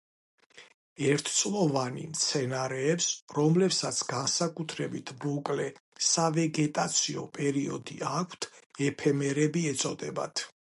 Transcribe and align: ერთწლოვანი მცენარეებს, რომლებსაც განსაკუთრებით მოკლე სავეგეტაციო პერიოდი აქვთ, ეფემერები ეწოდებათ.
ერთწლოვანი 1.09 2.05
მცენარეებს, 2.13 3.09
რომლებსაც 3.39 4.01
განსაკუთრებით 4.15 5.13
მოკლე 5.27 5.69
სავეგეტაციო 6.09 7.29
პერიოდი 7.39 8.01
აქვთ, 8.17 8.51
ეფემერები 8.91 9.67
ეწოდებათ. 9.77 10.47